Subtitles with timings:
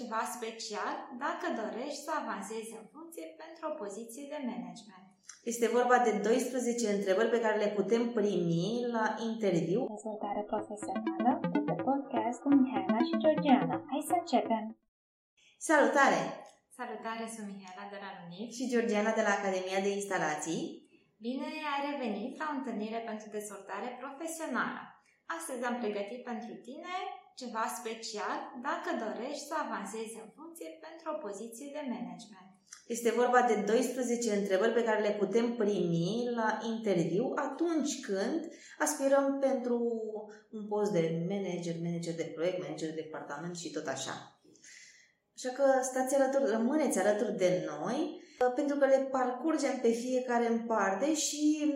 [0.00, 0.94] ceva special
[1.24, 5.06] dacă dorești să avansezi în funcție pentru o poziție de management.
[5.52, 9.80] Este vorba de 12 întrebări pe care le putem primi la interviu.
[9.96, 13.76] Dezvoltare profesională de pe podcast cu Mihaela și Georgiana.
[13.90, 14.64] Hai să începem!
[15.68, 16.20] Salutare!
[16.78, 20.62] Salutare, sunt Mihaela de la UNIF și Georgiana de la Academia de Instalații.
[21.26, 24.82] Bine ai revenit la o întâlnire pentru dezvoltare profesională.
[25.36, 26.94] Astăzi am pregătit pentru tine
[27.40, 28.38] ceva special
[28.68, 32.48] dacă dorești să avansezi în funcție pentru o poziție de management.
[32.96, 38.40] Este vorba de 12 întrebări pe care le putem primi la interviu atunci când
[38.78, 39.76] aspirăm pentru
[40.50, 44.16] un post de manager, manager de proiect, manager de departament și tot așa.
[45.36, 48.22] Așa că stați alături, rămâneți alături de noi
[48.54, 51.72] pentru că le parcurgem pe fiecare în parte și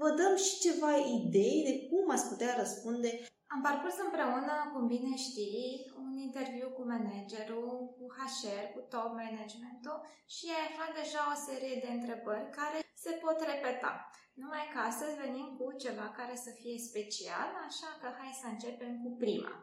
[0.00, 3.10] vă dăm și ceva idei de cum ați putea răspunde
[3.54, 9.98] am parcurs împreună, cum bine știi, un interviu cu managerul, cu HR, cu top managementul
[10.34, 13.92] și ai aflat deja o serie de întrebări care se pot repeta.
[14.42, 18.92] Numai că astăzi venim cu ceva care să fie special, așa că hai să începem
[19.02, 19.54] cu prima.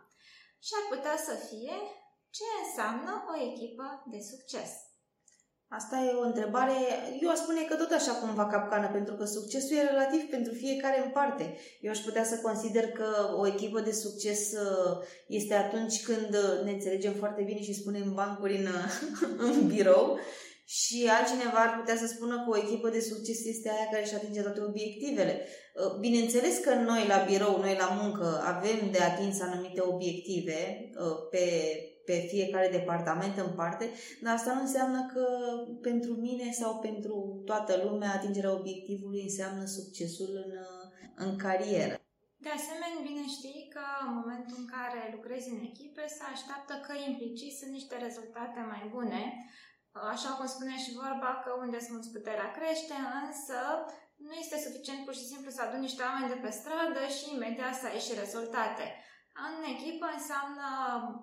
[0.65, 1.75] Și ar putea să fie
[2.37, 4.71] ce înseamnă o echipă de succes.
[5.75, 6.77] Asta e o întrebare,
[7.21, 11.03] eu aș spune că tot așa cumva capcană, pentru că succesul e relativ pentru fiecare
[11.05, 11.55] în parte.
[11.81, 16.65] Eu aș putea să consider că o echipă de succes uh, este atunci când uh,
[16.65, 18.67] ne înțelegem foarte bine și spunem bancuri în,
[19.47, 20.19] în birou
[20.65, 24.15] și altcineva ar putea să spună că o echipă de succes este aia care își
[24.15, 25.41] atinge toate obiectivele.
[25.41, 30.91] Uh, bineînțeles că noi la birou, noi la muncă avem de atins anumite obiective
[31.31, 31.45] pe
[32.05, 33.89] pe fiecare departament în parte,
[34.21, 35.25] dar asta nu înseamnă că
[35.81, 40.51] pentru mine sau pentru toată lumea atingerea obiectivului înseamnă succesul în,
[41.25, 41.95] în carieră.
[42.45, 46.93] De asemenea, bine știi că în momentul în care lucrezi în echipe se așteaptă că
[47.09, 49.21] implicit sunt niște rezultate mai bune.
[50.13, 53.59] Așa cum spune și vorba că unde sunt puterea crește, însă
[54.27, 57.75] nu este suficient pur și simplu să aduni niște oameni de pe stradă și imediat
[57.77, 58.85] să ai și rezultate.
[59.43, 60.67] În echipă înseamnă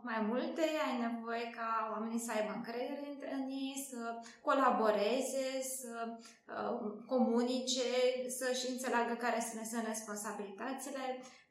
[0.03, 3.09] mai multe, ai nevoie ca oamenii să aibă încredere
[3.39, 4.01] în ei, să
[4.49, 5.47] colaboreze,
[5.77, 7.91] să uh, comunice,
[8.39, 11.03] să-și înțeleagă care sunt responsabilitățile.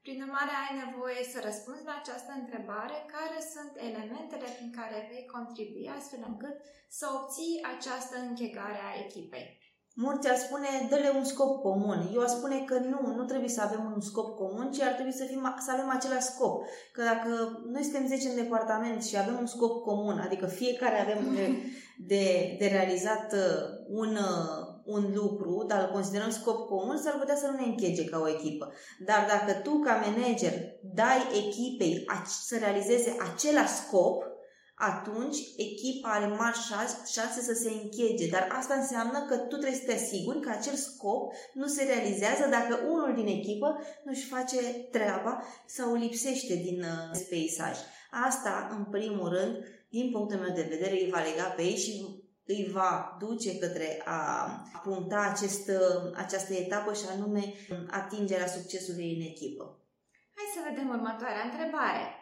[0.02, 5.26] Prin urmare, ai nevoie să răspunzi la această întrebare, care sunt elementele prin care vei
[5.36, 6.56] contribui astfel încât
[6.90, 9.61] să obții această închegare a echipei.
[9.94, 12.10] Mulți ar spune, dă-le un scop comun.
[12.14, 15.14] Eu aș spune că nu, nu trebuie să avem un scop comun, ci ar trebui
[15.14, 16.64] să, fim, să avem același scop.
[16.92, 21.34] Că dacă noi suntem 10 în departament și avem un scop comun, adică fiecare avem
[21.36, 21.56] de,
[22.12, 27.36] de, de realizat uh, un, uh, un lucru, dar îl considerăm scop comun, s-ar putea
[27.36, 28.74] să nu ne închege ca o echipă.
[29.06, 34.31] Dar dacă tu, ca manager, dai echipei să realizeze același scop,
[34.82, 36.58] atunci echipa are mari
[37.14, 38.28] șanse să se închege.
[38.28, 42.48] Dar asta înseamnă că tu trebuie să te asiguri că acel scop nu se realizează
[42.50, 43.68] dacă unul din echipă
[44.04, 44.58] nu își face
[44.92, 47.78] treaba sau lipsește din uh, peisaj.
[48.12, 49.56] Asta, în primul rând,
[49.90, 52.06] din punctul meu de vedere, îi va lega pe ei și
[52.46, 54.22] îi va duce către a
[54.84, 57.54] puncta acest, uh, această etapă și anume
[57.90, 59.80] atingerea succesului în echipă.
[60.36, 62.21] Hai să vedem următoarea întrebare.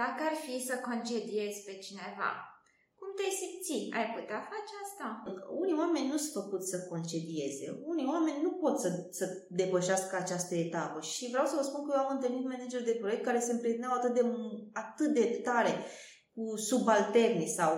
[0.00, 2.30] Dacă ar fi să concediezi pe cineva,
[2.98, 3.78] cum te simți?
[3.98, 5.06] Ai putea face asta?
[5.62, 7.66] Unii oameni nu sunt făcuți să concedieze.
[7.92, 9.26] Unii oameni nu pot să, să
[9.60, 10.98] depășească această etapă.
[11.00, 13.92] Și vreau să vă spun că eu am întâlnit manageri de proiect care se împrieteneau
[13.92, 14.22] atât de,
[14.72, 15.72] atât de tare
[16.36, 17.72] cu subalterni sau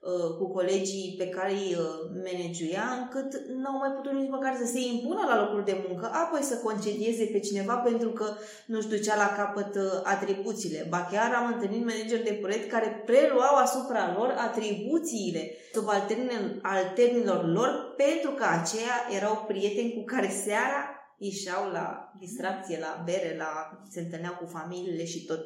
[0.00, 1.86] uh, cu colegii pe care îi uh,
[2.24, 6.10] managuia, încât nu au mai putut nici măcar să se impună la locul de muncă,
[6.12, 8.36] apoi să concedieze pe cineva pentru că
[8.66, 10.86] nu-și ducea la capăt uh, atribuțiile.
[10.88, 18.30] Ba chiar am întâlnit manageri de proiect care preluau asupra lor atribuțiile subalternilor lor pentru
[18.30, 24.34] că aceia erau prieteni cu care seara ieșeau la distracție, la bere, la, se întâlneau
[24.34, 25.40] cu familiile și tot,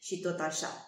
[0.00, 0.87] și tot așa.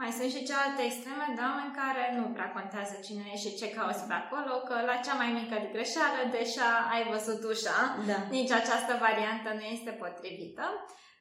[0.00, 3.66] Mai sunt și cealaltă extreme de oameni care nu prea contează cine e și ce
[3.76, 7.78] cauți pe acolo, că la cea mai mică greșeală deja ai văzut ușa.
[8.10, 8.18] Da.
[8.36, 10.64] Nici această variantă nu este potrivită.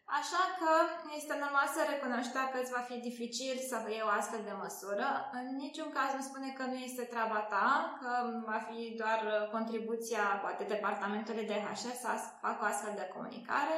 [0.05, 0.73] Așa că
[1.19, 5.07] este normal să recunoști că îți va fi dificil să iei o astfel de măsură.
[5.39, 7.69] În niciun caz nu spune că nu este treaba ta,
[7.99, 8.11] că
[8.51, 9.19] va fi doar
[9.55, 12.11] contribuția, poate, departamentului de HR să
[12.45, 13.77] facă o astfel de comunicare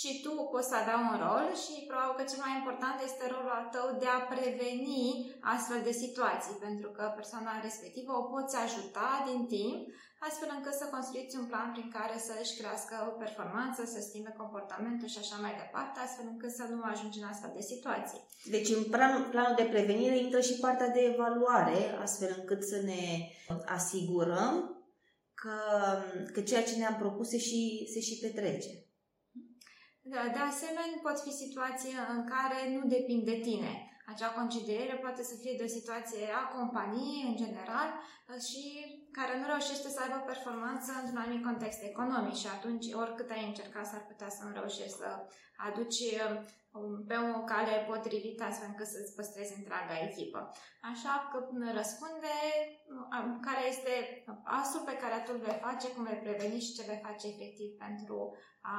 [0.00, 3.68] și tu poți să avea un rol și probabil că cel mai important este rolul
[3.74, 5.04] tău de a preveni
[5.54, 9.80] astfel de situații, pentru că persoana respectivă o poți ajuta din timp
[10.28, 14.32] astfel încât să construiți un plan prin care să își crească o performanță, să schimbe
[14.42, 18.20] comportamentul și așa mai departe, astfel încât să nu ajungi în astfel de situații.
[18.54, 23.02] Deci în planul, planul de prevenire intră și partea de evaluare, astfel încât să ne
[23.78, 24.54] asigurăm
[25.34, 25.56] că,
[26.32, 28.70] că ceea ce ne-am propus se și, se și petrece.
[30.02, 33.89] Da, de asemenea, pot fi situații în care nu depind de tine.
[34.12, 37.88] Acea concediere poate să fie de o situație a companiei în general
[38.48, 38.64] și
[39.18, 43.86] care nu reușește să aibă performanță într-un anumit context economic și atunci oricât ai încercat
[43.86, 45.08] s-ar putea să nu reușești să
[45.68, 46.02] aduci
[46.78, 50.40] um, pe o cale potrivită astfel încât să-ți păstrezi întreaga echipă.
[50.92, 51.36] Așa că
[51.80, 52.34] răspunde
[53.16, 53.92] um, care este
[54.48, 57.70] pasul pe care tu îl vei face, cum vei preveni și ce vei face efectiv
[57.86, 58.78] pentru a,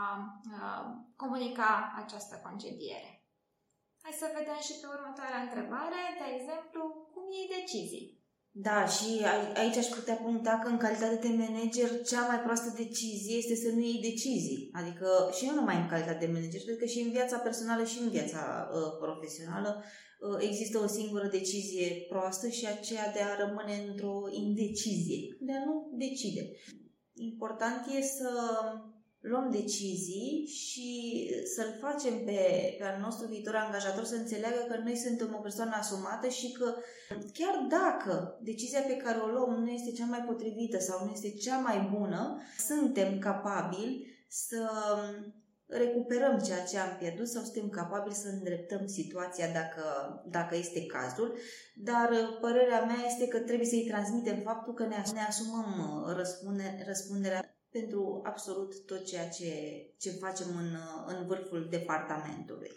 [0.62, 0.68] a
[1.16, 3.21] comunica această concediere.
[4.04, 6.82] Hai să vedem și pe următoarea întrebare, de exemplu,
[7.14, 8.08] cum iei decizii.
[8.68, 9.10] Da, și
[9.62, 13.70] aici aș putea puncta că în calitate de manager cea mai proastă decizie este să
[13.76, 14.70] nu iei decizii.
[14.80, 15.08] Adică
[15.38, 18.10] și nu numai în calitate de manager, cred că și în viața personală și în
[18.10, 24.18] viața uh, profesională uh, există o singură decizie proastă și aceea de a rămâne într-o
[24.32, 25.76] indecizie, de a nu
[26.06, 26.44] decide.
[27.14, 28.30] Important e să
[29.22, 30.90] luăm decizii și
[31.56, 32.40] să-l facem pe,
[32.78, 36.76] pe al nostru viitor angajator să înțeleagă că noi suntem o persoană asumată și că
[37.34, 41.30] chiar dacă decizia pe care o luăm nu este cea mai potrivită sau nu este
[41.30, 44.70] cea mai bună, suntem capabili să
[45.66, 49.84] recuperăm ceea ce am pierdut sau suntem capabili să îndreptăm situația dacă,
[50.30, 51.38] dacă este cazul,
[51.76, 52.10] dar
[52.42, 55.66] părerea mea este că trebuie să-i transmitem faptul că ne, ne asumăm
[56.16, 59.52] răspunde, răspunderea pentru absolut tot ceea ce,
[60.00, 60.72] ce facem în,
[61.06, 62.72] în vârful departamentului.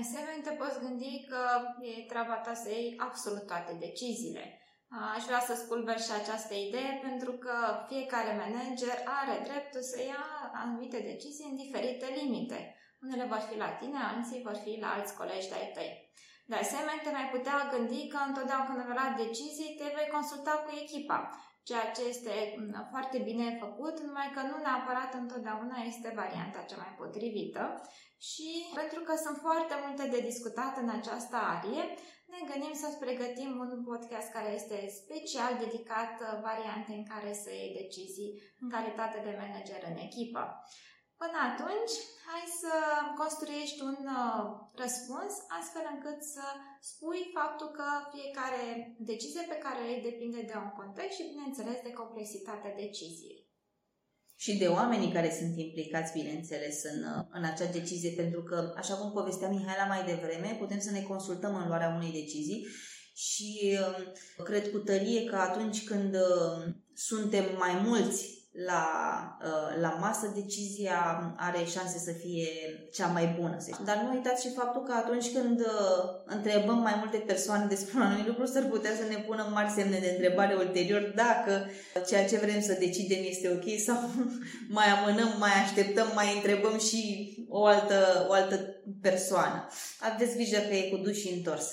[0.00, 1.42] Asemenea, te poți gândi că
[1.90, 4.44] e treaba ta să iei absolut toate deciziile.
[5.16, 7.54] Aș vrea să spulber și această idee pentru că
[7.90, 10.24] fiecare manager are dreptul să ia
[10.62, 12.60] anumite decizii în diferite limite.
[13.04, 15.90] Unele vor fi la tine, alții vor fi la alți colegi de-ai tăi.
[16.50, 20.54] De asemenea, te mai putea gândi că întotdeauna când vei lua decizii, te vei consulta
[20.64, 21.20] cu echipa
[21.68, 26.82] ceea ce este mm, foarte bine făcut, numai că nu neapărat întotdeauna este varianta cea
[26.84, 27.64] mai potrivită
[28.28, 28.50] și
[28.80, 31.84] pentru că sunt foarte multe de discutat în această arie,
[32.32, 37.50] ne gândim să pregătim un podcast care este special dedicat uh, variante în care să
[37.52, 38.30] iei decizii
[38.62, 40.42] în calitate de manager în echipă.
[41.22, 41.94] Până atunci,
[42.28, 42.74] hai să
[43.22, 44.42] construiești un uh,
[44.82, 46.46] răspuns astfel încât să
[46.92, 48.62] spui faptul că fiecare
[49.12, 53.38] decizie pe care o iei depinde de un context și, bineînțeles, de complexitatea deciziei.
[54.42, 58.94] Și de oamenii care sunt implicați, bineînțeles, în, uh, în acea decizie, pentru că, așa
[58.98, 62.66] cum povestea Mihaela mai devreme, putem să ne consultăm în luarea unei decizii
[63.14, 63.50] și
[63.82, 66.12] uh, cred cu tărie că atunci când
[66.94, 68.84] suntem mai mulți la,
[69.44, 72.48] uh, la masă, decizia are șanse să fie
[72.92, 73.56] cea mai bună.
[73.84, 78.02] Dar nu uitați și faptul că atunci când uh, întrebăm mai multe persoane despre un
[78.02, 81.70] anumit lucru, s-ar putea să ne pună mari semne de întrebare ulterior dacă
[82.06, 83.98] ceea ce vrem să decidem este ok sau
[84.78, 87.00] mai amânăm, mai așteptăm, mai întrebăm și
[87.48, 88.56] o altă, o altă
[89.02, 89.68] persoană.
[90.00, 91.66] Aveți grijă că e cu duș și întors.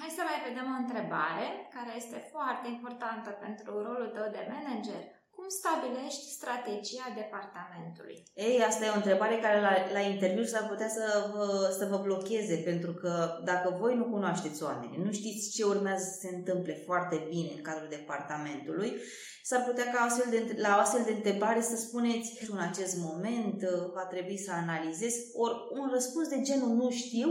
[0.00, 5.02] Hai să mai vedem o întrebare care este foarte importantă pentru rolul tău de manager
[5.40, 8.16] cum stabilești strategia departamentului?
[8.34, 11.04] Ei, asta e o întrebare care la, la interviu s-ar putea să
[11.34, 11.46] vă,
[11.78, 13.12] să vă blocheze, pentru că
[13.44, 17.62] dacă voi nu cunoașteți oameni, nu știți ce urmează să se întâmple foarte bine în
[17.62, 18.90] cadrul departamentului,
[19.50, 23.58] s-ar putea ca astfel de, la o astfel de întrebare să spuneți în acest moment
[23.62, 27.28] uh, va trebui să analizez, ori un răspuns de genul nu știu,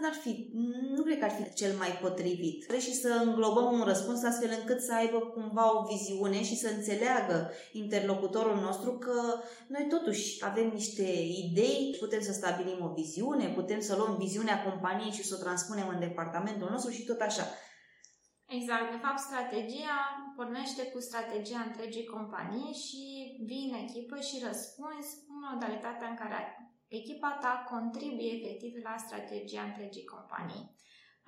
[0.00, 0.50] n-ar fi,
[0.96, 2.56] nu cred că ar fi cel mai potrivit.
[2.58, 6.68] Trebuie și să înglobăm un răspuns astfel încât să aibă cumva o viziune și să
[7.00, 11.06] înțeleagă interlocutorul nostru că noi totuși avem niște
[11.44, 15.88] idei, putem să stabilim o viziune, putem să luăm viziunea companiei și să o transpunem
[15.88, 17.44] în departamentul nostru și tot așa.
[18.58, 18.90] Exact.
[18.90, 19.98] De fapt, strategia
[20.36, 23.02] pornește cu strategia întregii companii și
[23.48, 26.40] vii în echipă și răspunzi în modalitatea în care
[26.88, 30.64] echipa ta contribuie efectiv la strategia întregii companii.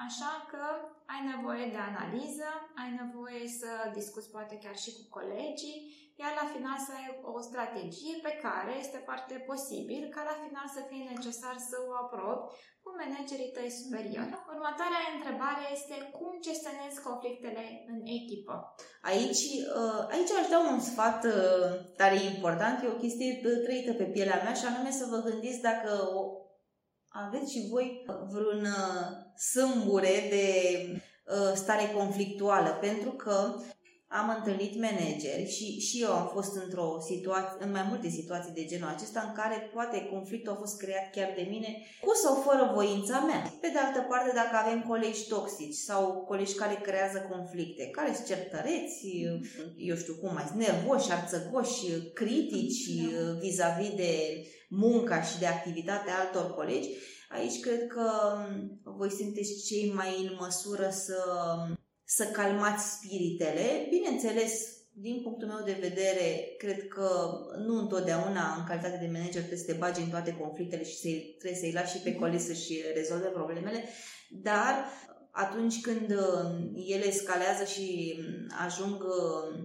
[0.06, 0.64] Așa că
[1.12, 2.48] ai nevoie de analiză,
[2.80, 5.78] ai nevoie să discuți poate chiar și cu colegii,
[6.22, 10.66] iar la final să ai o strategie pe care este foarte posibil ca la final
[10.76, 12.44] să fie necesar să o aprobi
[12.82, 14.34] cu managerii tăi superiori.
[14.54, 18.54] Următoarea întrebare este cum gestionezi conflictele în echipă?
[19.10, 19.44] Aici,
[19.80, 21.68] uh, aici aș da un sfat uh,
[22.00, 25.66] tare important, e o chestie uh, trăită pe pielea mea și anume să vă gândiți
[25.70, 25.90] dacă
[27.12, 28.66] aveți și voi vreun
[29.36, 30.46] sâmbure de
[31.54, 33.54] stare conflictuală, pentru că
[34.20, 38.64] am întâlnit manageri și, și eu am fost într-o situație, în mai multe situații de
[38.64, 42.70] genul acesta în care poate conflictul a fost creat chiar de mine cu sau fără
[42.74, 43.42] voința mea.
[43.60, 48.26] Pe de altă parte, dacă avem colegi toxici sau colegi care creează conflicte, care sunt
[48.26, 49.00] certăreți,
[49.76, 53.32] eu știu cum mai nervoși, arțăgoși, critici da.
[53.40, 54.12] vis-a-vis de
[54.74, 56.88] munca și de activitatea altor colegi,
[57.28, 58.10] aici cred că
[58.84, 61.16] voi sunteți cei mai în măsură să
[62.04, 63.86] să calmați spiritele.
[63.90, 64.52] Bineînțeles,
[64.92, 67.08] din punctul meu de vedere, cred că
[67.66, 71.08] nu întotdeauna în calitate de manager trebuie să te bagi în toate conflictele și să
[71.38, 72.18] trebuie să-i lași și pe mhm.
[72.18, 73.84] colegi să-și rezolve problemele,
[74.30, 74.84] dar
[75.30, 78.18] atunci când uh, ele escalează și
[78.64, 79.64] ajung uh,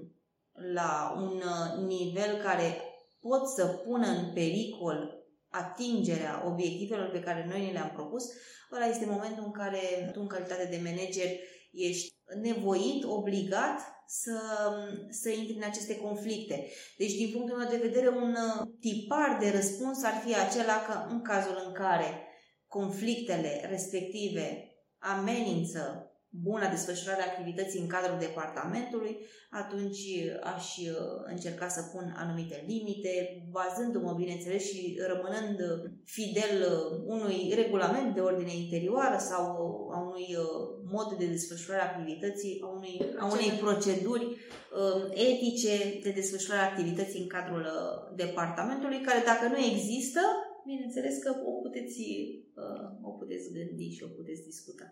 [0.74, 2.82] la un uh, nivel care
[3.20, 8.24] pot să pună în pericol atingerea obiectivelor pe care noi ne le-am propus,
[8.72, 11.30] ăla este momentul în care tu, în calitate de manager,
[11.72, 14.40] ești nevoit, obligat să,
[15.10, 16.68] să intri în aceste conflicte.
[16.98, 21.14] Deci, din punctul meu de vedere, un uh, tipar de răspuns ar fi acela că
[21.14, 22.28] în cazul în care
[22.68, 29.18] conflictele respective amenință buna desfășurare a activității în cadrul departamentului,
[29.50, 30.02] atunci
[30.56, 35.58] aș uh, încerca să pun anumite limite, bazându-mă, bineînțeles, și rămânând
[36.04, 39.46] fidel uh, unui regulament de ordine interioară sau
[39.94, 40.46] a unui uh,
[40.92, 44.38] mod de desfășurare a activității, a unei, a unei proceduri
[45.12, 47.66] etice de desfășurare a activității în cadrul
[48.16, 50.22] departamentului, care dacă nu există,
[50.68, 52.47] bineînțeles că o puteți, uh,
[53.02, 54.86] o puteți gândi și o puteți discuta.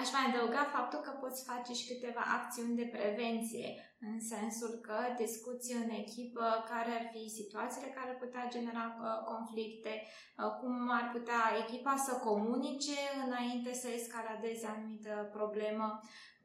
[0.00, 3.68] Aș mai adăuga faptul că poți face și câteva acțiuni de prevenție,
[4.08, 9.18] în sensul că discuți în echipă care ar fi situațiile care ar putea genera uh,
[9.32, 15.86] conflicte, uh, cum ar putea echipa să comunice înainte să escaladeze anumită problemă,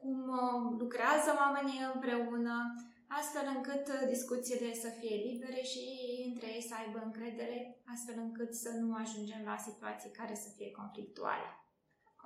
[0.02, 0.18] cum
[0.82, 2.56] lucrează oamenii împreună,
[3.20, 5.84] astfel încât uh, discuțiile să fie libere și
[6.30, 7.58] între ei să aibă încredere,
[7.94, 11.48] astfel încât să nu ajungem la situații care să fie conflictuale.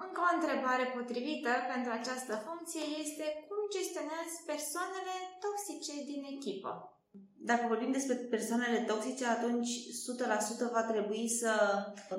[0.05, 6.71] Încă o întrebare potrivită pentru această funcție este cum gestionezi persoanele toxice din echipă?
[7.43, 9.71] Dacă vorbim despre persoanele toxice, atunci
[10.69, 11.53] 100% va trebui să,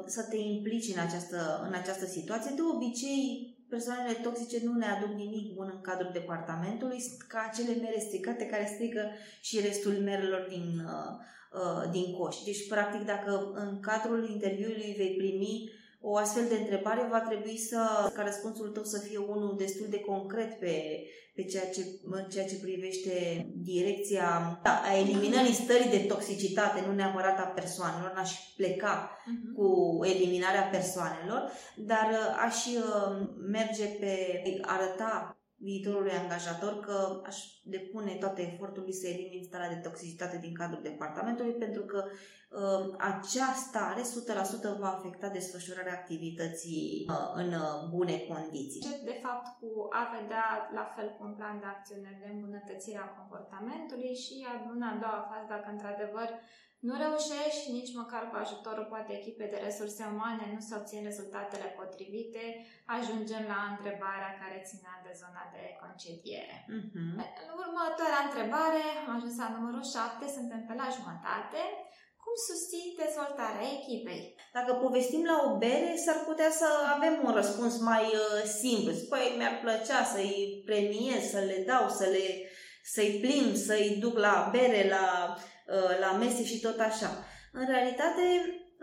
[0.07, 2.53] să te implici în această, în această situație.
[2.55, 7.75] De obicei, persoanele toxice nu ne aduc nimic bun în cadrul departamentului, sunt ca acele
[7.85, 9.03] mere stricate care strică
[9.41, 11.13] și restul merelor din, uh,
[11.61, 12.37] uh, din coș.
[12.45, 15.71] Deci, practic, dacă în cadrul interviului vei primi
[16.03, 20.01] o astfel de întrebare, va trebui să, ca răspunsul tău să fie unul destul de
[20.01, 21.05] concret pe,
[21.35, 21.83] pe ceea, ce,
[22.31, 28.33] ceea ce privește direcția da, a eliminării stării de toxicitate, nu neapărat a persoanelor, n-aș
[28.57, 29.55] pleca uh-huh.
[29.57, 37.39] cu eliminarea persoanelor, dar uh, aș uh, merge pe arăta viitorului angajator că aș
[37.75, 43.51] depune toate eforturile să elimin starea de toxicitate din cadrul departamentului pentru că uh, acea
[43.67, 44.03] stare
[44.75, 48.81] 100% va afecta desfășurarea activității uh, în uh, bune condiții.
[49.11, 49.69] De fapt, cu
[50.01, 50.47] a vedea
[50.79, 55.21] la fel cu un plan de acțiune de îmbunătățire a comportamentului și în a doua
[55.31, 56.29] fază, dacă într-adevăr
[56.87, 61.69] nu reușești nici măcar cu ajutorul poate echipe de resurse umane, nu se obțin rezultatele
[61.79, 62.45] potrivite,
[62.97, 66.57] ajungem la întrebarea care ținea de zona de concediere.
[66.79, 67.15] Uh-huh.
[67.65, 71.61] Următoarea întrebare, am ajuns la numărul 7, suntem pe la jumătate.
[72.23, 74.23] Cum susții dezvoltarea echipei?
[74.57, 78.93] Dacă povestim la o bere, s-ar putea să avem un răspuns mai uh, simplu.
[79.13, 82.25] Păi, mi-ar plăcea să-i premiez, să le dau, să le,
[82.95, 85.07] să-i plim, să-i duc la bere, la
[85.62, 85.62] Uh,
[86.01, 87.11] la mese și tot așa.
[87.61, 88.25] În realitate,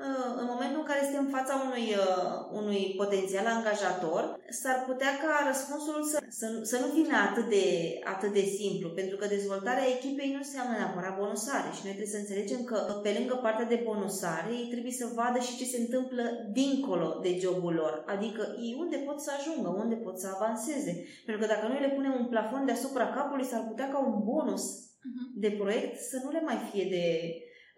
[0.05, 4.23] uh, în momentul în care suntem în fața unui, uh, unui potențial angajator,
[4.61, 7.65] s-ar putea ca răspunsul să, să, să nu vină atât de,
[8.13, 12.21] atât de simplu, pentru că dezvoltarea echipei nu înseamnă neapărat bonusare și noi trebuie să
[12.21, 16.23] înțelegem că pe lângă partea de bonusare, ei trebuie să vadă și ce se întâmplă
[16.59, 20.93] dincolo de jobul lor, adică ei unde pot să ajungă, unde pot să avanseze.
[21.25, 24.65] Pentru că dacă noi le punem un plafon deasupra capului, s-ar putea ca un bonus
[24.65, 24.88] Mhm.
[25.35, 27.05] De proiect să nu le mai fie de,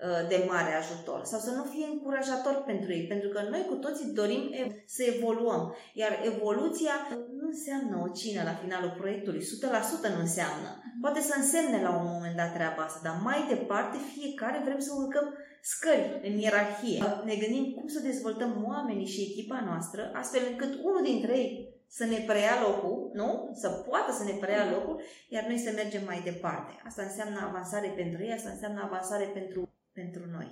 [0.05, 3.75] uh, de mare ajutor sau să nu fie încurajator pentru ei, pentru că noi cu
[3.75, 4.43] toții dorim
[4.85, 6.95] să evoluăm, iar evoluția
[7.39, 10.69] nu înseamnă o cină la finalul proiectului, 100% nu înseamnă.
[10.77, 10.99] Mhm.
[11.01, 14.91] Poate să însemne la un moment dat treaba asta, dar mai departe fiecare vrem să
[14.97, 15.27] urcăm
[15.61, 17.03] scări în ierarhie.
[17.25, 22.05] Ne gândim cum să dezvoltăm oamenii și echipa noastră, astfel încât unul dintre ei să
[22.05, 23.29] ne preia locul, nu?
[23.61, 26.71] Să poată să ne preia locul, iar noi să mergem mai departe.
[26.87, 29.61] Asta înseamnă avansare pentru ei, asta înseamnă avansare pentru,
[29.99, 30.49] pentru noi.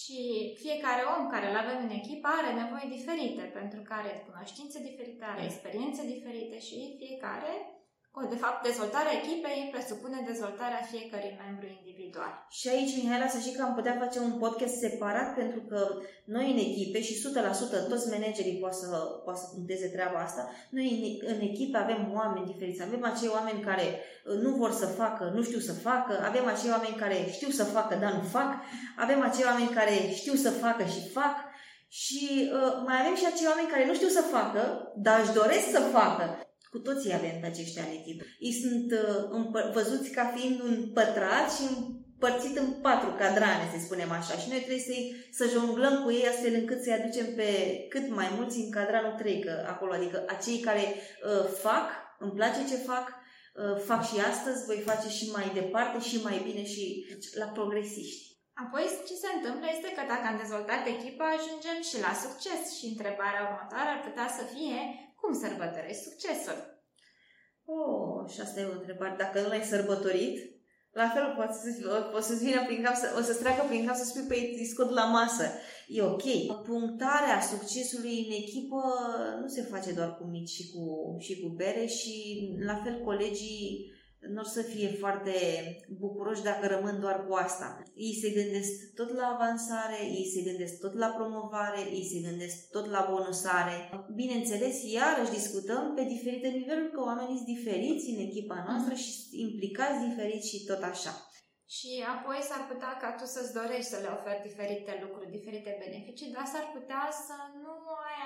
[0.00, 0.20] Și
[0.62, 5.24] fiecare om care îl avem în echipă are nevoi diferite, pentru că are cunoștințe diferite,
[5.24, 7.52] are experiențe diferite și fiecare
[8.24, 12.32] De fapt, dezvoltarea echipei presupune dezvoltarea fiecărui membru individual.
[12.58, 15.80] Și aici, Mihaela, să știi că am putea face un podcast separat pentru că
[16.24, 17.14] noi în echipe și
[17.84, 18.88] 100% toți managerii poate să,
[19.24, 22.82] poate să punteze treaba asta, noi în, în echipe avem oameni diferiți.
[22.82, 26.70] Avem acei oameni care uh, nu vor să facă, nu știu să facă, avem acei
[26.70, 28.50] oameni care știu să facă, dar nu fac,
[28.96, 31.36] avem acei oameni care știu să facă și fac,
[31.88, 35.70] și uh, mai avem și acei oameni care nu știu să facă, dar își doresc
[35.70, 36.45] să facă.
[36.76, 38.22] Cu toții avem pe aceștia în echipă.
[38.46, 41.64] Ei sunt uh, văzuți ca fiind un pătrat și
[42.12, 44.34] împărțit în patru cadrane, să spunem așa.
[44.42, 45.04] Și noi trebuie să-i,
[45.38, 47.48] să jonglăm cu ei astfel încât să-i aducem pe
[47.92, 51.86] cât mai mulți în cadranul 3, că acolo, adică acei care uh, fac,
[52.24, 56.38] îmi place ce fac, uh, fac și astăzi, voi face și mai departe și mai
[56.46, 56.84] bine și
[57.40, 58.24] la progresiști.
[58.64, 62.84] Apoi, ce se întâmplă este că dacă am dezvoltat echipa, ajungem și la succes și
[62.92, 64.80] întrebarea următoare ar putea să fie
[65.26, 66.58] cum sărbătorești succesul?
[67.74, 69.14] Oh, și asta e o întrebare.
[69.18, 70.36] Dacă nu l-ai sărbătorit,
[71.00, 71.68] la fel poate să,
[72.10, 74.90] poate să-ți vină prin cap, să, o să-ți treacă prin cap să spui, păi, scot
[74.90, 75.46] la masă.
[75.88, 76.26] E ok.
[76.64, 78.82] Punctarea succesului în echipă
[79.40, 80.82] nu se face doar cu mici și cu,
[81.18, 82.14] și cu bere și
[82.68, 83.92] la fel colegii
[84.34, 85.34] nu or să fie foarte
[85.98, 87.82] bucuroși dacă rămân doar cu asta.
[87.94, 92.56] Ei se gândesc tot la avansare, ei se gândesc tot la promovare, ei se gândesc
[92.70, 93.76] tot la bonusare.
[94.14, 99.10] Bineînțeles, iarăși discutăm pe diferite niveluri, că oamenii sunt diferiți în echipa noastră și
[99.46, 101.14] implicați diferiți și tot așa.
[101.76, 106.34] Și apoi s-ar putea ca tu să-ți dorești să le oferi diferite lucruri, diferite beneficii,
[106.36, 107.65] dar s-ar putea să nu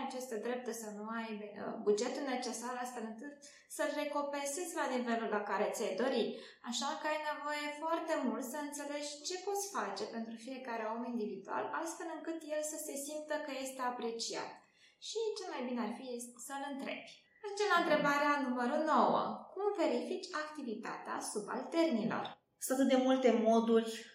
[0.01, 3.35] ai aceste drepte, să nu ai uh, bugetul necesar astfel încât
[3.77, 6.25] să-l recompensezi la nivelul la care ți-ai dori.
[6.71, 11.65] Așa că ai nevoie foarte mult să înțelegi ce poți face pentru fiecare om individual,
[11.83, 14.51] astfel încât el să se simtă că este apreciat.
[15.09, 16.09] Și cel mai bine ar fi
[16.47, 17.13] să-l întrebi.
[17.45, 19.21] Mergem la întrebarea numărul 9.
[19.53, 22.25] Cum verifici activitatea subalternilor?
[22.65, 24.10] Sunt atât de multe moduri uh,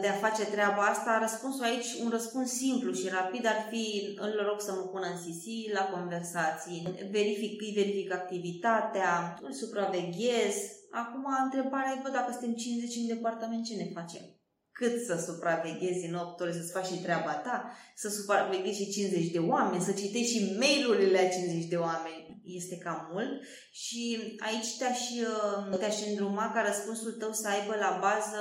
[0.00, 1.18] de a face treaba asta.
[1.20, 5.18] Răspunsul aici, un răspuns simplu și rapid ar fi îl rog să mă pună în
[5.24, 10.54] CC la conversații, verific, îi verific activitatea, îl supraveghez.
[10.90, 14.35] Acum întrebarea e, bă, dacă suntem 50 în departament, ce ne facem?
[14.78, 19.30] Cât să supraveghezi în 8 ore, să-ți faci și treaba ta, să supraveghezi și 50
[19.30, 23.32] de oameni, să citești și mail-urile a 50 de oameni este cam mult
[23.72, 24.02] și
[24.38, 28.40] aici te-aș, uh, te-aș îndruma ca răspunsul tău să aibă la bază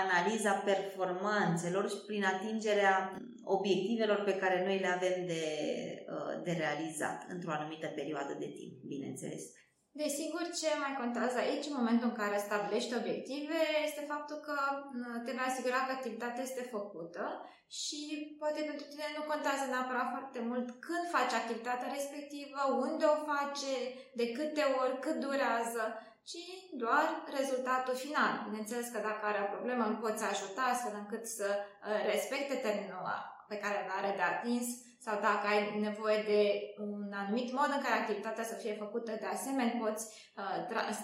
[0.00, 5.44] analiza performanțelor și prin atingerea obiectivelor pe care noi le avem de,
[6.14, 9.42] uh, de realizat într-o anumită perioadă de timp, bineînțeles.
[10.02, 14.56] Desigur, ce mai contează aici, în momentul în care stabilești obiective, este faptul că
[15.24, 17.24] te vei asigura că activitatea este făcută
[17.80, 18.00] și
[18.40, 23.74] poate pentru tine nu contează neapărat foarte mult când faci activitatea respectivă, unde o face,
[24.20, 25.82] de câte ori, cât durează,
[26.30, 26.42] ci
[26.82, 27.06] doar
[27.38, 28.32] rezultatul final.
[28.48, 33.06] Bineînțeles că dacă are o problemă, îl poți ajuta astfel încât să uh, respecte termenul
[33.50, 34.66] pe care îl are de atins
[35.06, 36.40] sau dacă ai nevoie de
[36.88, 40.04] un anumit mod în care activitatea să fie făcută, de asemenea poți
[40.40, 40.56] uh,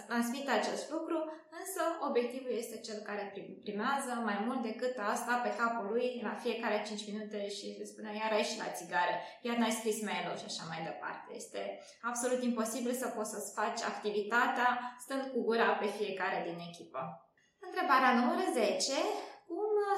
[0.08, 1.18] transmite acest lucru,
[1.60, 3.24] însă obiectivul este cel care
[3.66, 8.10] primează mai mult decât asta pe capul lui la fiecare 5 minute și se spune
[8.20, 9.14] iar ai și la țigare,
[9.46, 11.28] iar n-ai scris mail și așa mai departe.
[11.40, 11.60] Este
[12.10, 14.68] absolut imposibil să poți să-ți faci activitatea
[15.04, 17.02] stând cu gura pe fiecare din echipă.
[17.66, 19.33] Întrebarea numărul 10 cum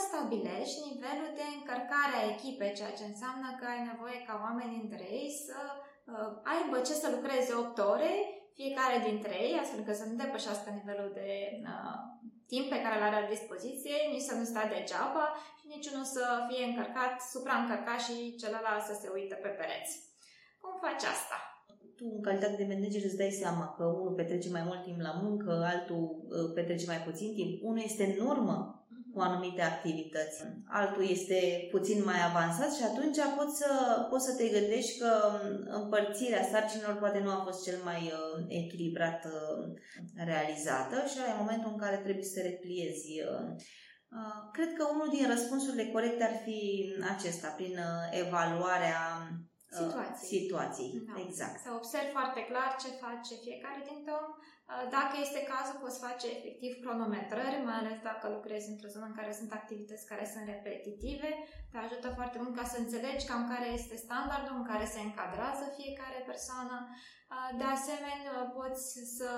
[0.08, 5.04] stabilești nivelul de încărcare a echipei, ceea ce înseamnă că ai nevoie ca oamenii dintre
[5.20, 8.12] ei să uh, aibă ce să lucreze 8 ore,
[8.58, 11.30] fiecare dintre ei, astfel că să nu depășească nivelul de
[11.72, 11.98] uh,
[12.52, 15.24] timp pe care îl are la dispoziție, nici să nu stea degeaba
[15.58, 19.94] și niciunul să fie încărcat, supraîncărcat și celălalt să se uită pe pereți.
[20.60, 21.38] Cum faci asta?
[21.96, 25.20] tu în calitate de manager îți dai seama că unul petrece mai mult timp la
[25.22, 28.85] muncă, altul uh, petrece mai puțin timp, unul este în urmă
[29.16, 30.38] cu anumite activități.
[30.80, 33.70] Altul este puțin mai avansat și atunci poți să,
[34.10, 35.12] poți să te gândești că
[35.80, 39.62] împărțirea sarcinilor poate nu a fost cel mai uh, echilibrat uh,
[40.30, 43.08] realizată și ai momentul în care trebuie să repliezi.
[43.32, 43.48] Uh,
[44.18, 46.60] uh, cred că unul din răspunsurile corecte ar fi
[47.14, 50.30] acesta, prin uh, evaluarea uh, situației.
[50.36, 50.92] situației.
[51.08, 51.14] Da.
[51.26, 51.58] Exact.
[51.66, 54.55] Să observi foarte clar ce face fiecare dintre om Uh,
[54.96, 59.32] dacă este cazul, poți face efectiv cronometrări, mai ales dacă lucrezi într-o zonă în care
[59.40, 61.30] sunt activități care sunt repetitive.
[61.70, 65.64] Te ajută foarte mult ca să înțelegi cam care este standardul în care se încadrează
[65.78, 66.76] fiecare persoană.
[67.34, 68.86] Uh, de asemenea, poți
[69.18, 69.30] să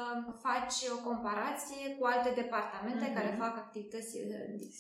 [0.47, 3.19] faci o comparație cu alte departamente mm-hmm.
[3.19, 4.27] care fac activități uh,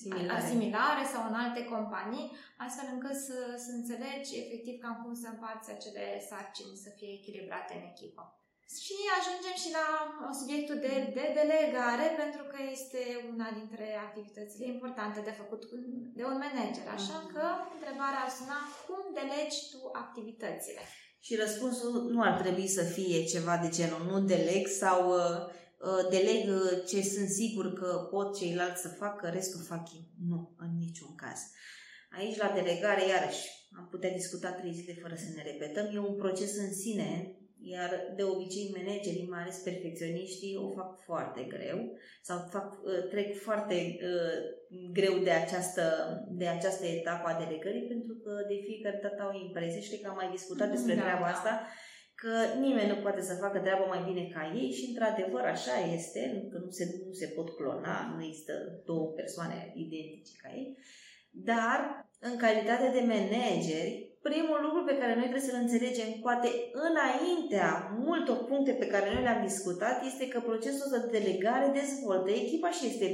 [0.01, 0.49] similare.
[0.51, 2.31] similare sau în alte companii,
[2.65, 7.73] astfel încât să, să înțelegi efectiv cam cum să împarți acele sarcini să fie echilibrate
[7.77, 8.38] în echipă.
[8.85, 9.87] Și ajungem și la
[10.41, 13.01] subiectul de, de delegare, pentru că este
[13.33, 15.63] una dintre activitățile importante de făcut
[16.19, 16.87] de un manager.
[16.99, 17.29] Așa mhm.
[17.33, 20.83] că întrebarea ar suna, cum delegi tu activitățile?
[21.27, 25.39] Și răspunsul nu ar trebui să fie ceva de genul nu deleg sau uh,
[25.89, 30.05] uh deleg uh, ce sunt sigur că pot ceilalți să facă, restul fac eu.
[30.31, 31.41] Nu, în niciun caz.
[32.19, 33.45] Aici, la delegare, iarăși,
[33.79, 35.87] am putea discuta trei zile fără să ne repetăm.
[35.93, 41.42] E un proces în sine iar de obicei managerii, mai ales perfecționiștii, o fac foarte
[41.55, 41.79] greu
[42.23, 43.75] sau fac, uh, trec foarte
[44.11, 44.37] uh,
[44.92, 45.85] greu de această,
[46.31, 49.81] de această etapă a delegării pentru că de fiecare dată au impresie.
[49.81, 51.33] Știi că am mai discutat despre da, treaba da.
[51.37, 51.53] asta
[52.23, 56.47] că nimeni nu poate să facă treaba mai bine ca ei și într-adevăr așa este,
[56.51, 60.77] că nu se, nu se pot clona, nu există două persoane identice ca ei,
[61.31, 66.49] dar în calitate de manageri primul lucru pe care noi trebuie să-l înțelegem, poate
[66.87, 67.71] înaintea
[68.07, 72.87] multor puncte pe care noi le-am discutat, este că procesul de delegare dezvoltă echipa și
[72.87, 73.09] este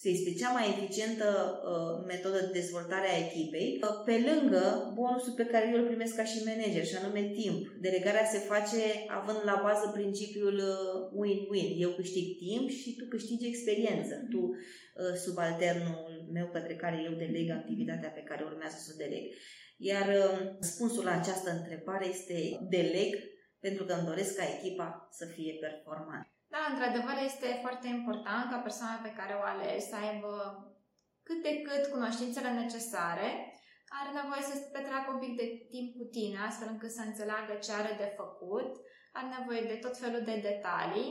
[0.00, 1.28] se este cea mai eficientă
[1.72, 6.14] uh, metodă de dezvoltare a echipei, uh, pe lângă bonusul pe care eu îl primesc
[6.16, 7.60] ca și manager, și anume timp.
[7.80, 8.82] Delegarea se face
[9.18, 11.70] având la bază principiul uh, win-win.
[11.84, 14.14] Eu câștig timp și tu câștigi experiență.
[14.30, 19.24] Tu, uh, subalternul meu către care eu deleg activitatea pe care urmează să o deleg.
[19.76, 22.38] Iar um, răspunsul la această întrebare este
[22.70, 23.12] deleg
[23.60, 26.35] pentru că îmi doresc ca echipa să fie performantă.
[26.56, 30.32] Da, într-adevăr este foarte important ca persoana pe care o alegi să aibă
[31.26, 33.28] cât de cât cunoștințele necesare,
[33.98, 37.72] are nevoie să petreacă un pic de timp cu tine, astfel încât să înțeleagă ce
[37.72, 38.70] are de făcut,
[39.16, 41.10] are nevoie de tot felul de detalii.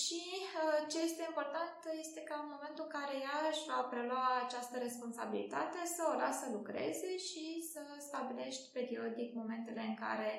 [0.00, 0.22] Și
[0.62, 4.74] uh, ce este important este ca în momentul în care ea își va prelua această
[4.86, 10.30] responsabilitate să o lasă lucreze și să stabilești periodic momentele în care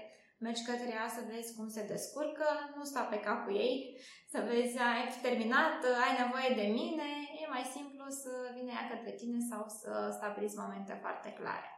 [0.45, 3.75] mergi către ea să vezi cum se descurcă, nu sta pe capul ei,
[4.31, 7.09] să vezi, ai terminat, ai nevoie de mine,
[7.41, 11.69] e mai simplu să vină ea către tine sau să stabiliți momente foarte clare.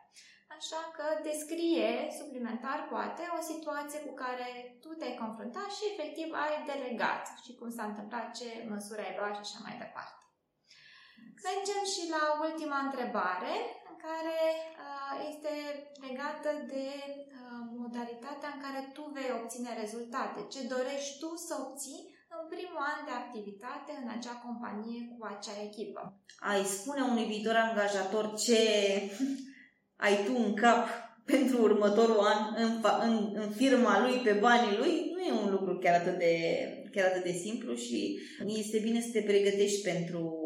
[0.58, 4.50] Așa că descrie suplimentar, poate, o situație cu care
[4.84, 9.34] tu te-ai confruntat și efectiv ai delegat și cum s-a întâmplat, ce măsuri ai luat
[9.36, 10.24] și așa mai departe.
[11.48, 13.56] Mergem și la ultima întrebare,
[13.90, 14.40] în care
[14.86, 15.54] uh, este
[16.08, 17.29] legată de uh,
[17.90, 20.40] modalitatea în care tu vei obține rezultate.
[20.54, 22.02] Ce dorești tu să obții
[22.38, 26.02] în primul an de activitate în acea companie cu acea echipă.
[26.52, 28.60] Ai spune unui viitor angajator ce
[30.06, 30.84] ai tu în cap
[31.32, 32.72] pentru următorul an în,
[33.08, 36.34] în, în firma lui, pe banii lui, nu e un lucru chiar atât de,
[36.94, 40.39] chiar atât de simplu și este bine să te pregătești pentru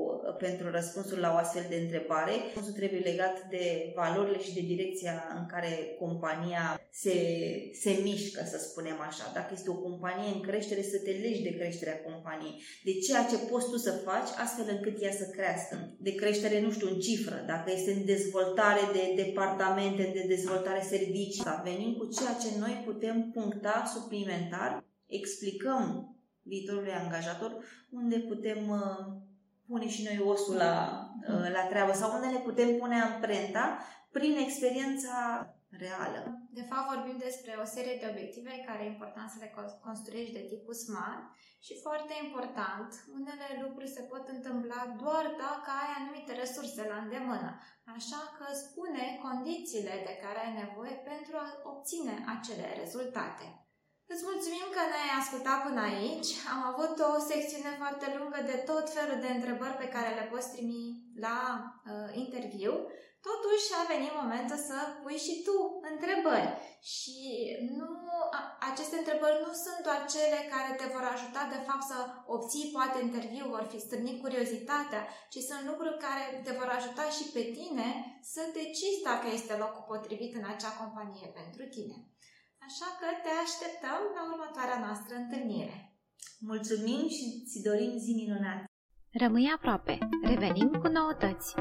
[0.47, 2.33] pentru răspunsul la o astfel de întrebare.
[2.43, 5.71] Răspunsul trebuie legat de valorile și de direcția în care
[6.03, 6.65] compania
[7.03, 7.15] se,
[7.83, 9.25] se mișcă, să spunem așa.
[9.33, 13.37] Dacă este o companie în creștere, să te legi de creșterea companiei, de ceea ce
[13.49, 15.75] poți tu să faci, astfel încât ea să crească.
[16.07, 21.43] De creștere, nu știu, în cifră, dacă este în dezvoltare de departamente, de dezvoltare servicii,
[21.43, 27.51] să venim cu ceea ce noi putem puncta suplimentar, explicăm viitorului angajator
[27.89, 29.31] unde putem uh,
[29.67, 33.77] pune și noi osul la, uh, la treabă sau unde ne putem pune amprenta
[34.11, 35.17] prin experiența
[35.83, 36.21] reală.
[36.59, 39.53] De fapt, vorbim despre o serie de obiective care e important să le
[39.87, 41.23] construiești de tipul SMART
[41.65, 47.49] și foarte important, unele lucruri se pot întâmpla doar dacă ai anumite resurse la îndemână.
[47.95, 53.45] Așa că spune condițiile de care ai nevoie pentru a obține acele rezultate.
[54.13, 56.29] Îți mulțumim că ne-ai ascultat până aici.
[56.53, 60.51] Am avut o secțiune foarte lungă de tot felul de întrebări pe care le poți
[60.53, 60.83] primi
[61.25, 62.73] la uh, interviu.
[63.29, 65.55] Totuși a venit momentul să pui și tu
[65.91, 66.49] întrebări.
[66.93, 67.19] Și
[67.79, 67.89] nu,
[68.37, 71.97] a, aceste întrebări nu sunt doar cele care te vor ajuta de fapt să
[72.35, 77.25] obții poate interviu, vor fi strânit curiozitatea, ci sunt lucruri care te vor ajuta și
[77.35, 77.87] pe tine
[78.33, 81.97] să decizi dacă este locul potrivit în acea companie pentru tine.
[82.67, 85.77] Așa că te așteptăm la următoarea noastră întâlnire.
[86.39, 88.63] Mulțumim și ți dorim zi minunată!
[89.21, 89.97] Rămâi aproape!
[90.23, 91.53] Revenim cu noutăți!